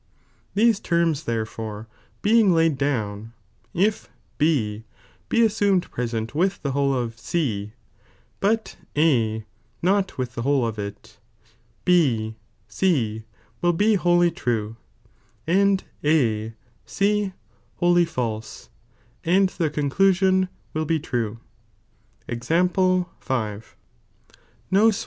[0.55, 1.87] These terms therefore
[2.23, 3.29] being laid downy
[3.71, 4.83] if B
[5.29, 7.73] be assumed present with the whole of C,
[8.39, 9.45] but A
[9.83, 11.19] not with the whole of it,
[11.85, 12.35] B
[12.67, 13.25] C
[13.61, 14.75] will be wholly true,
[15.45, 17.33] and A C
[17.75, 18.71] wholly false,
[19.23, 20.99] and the conclusion will t
[22.27, 23.75] Example (5.)
[24.73, 24.93] ^^^.